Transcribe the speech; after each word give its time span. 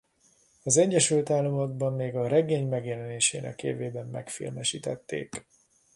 Az 0.63 0.77
Egyesült 0.77 1.29
Államokban 1.29 1.93
még 1.93 2.15
a 2.15 2.27
regény 2.27 2.67
megjelenésének 2.67 3.63
évében 3.63 4.05
megfilmesítették. 4.07 5.47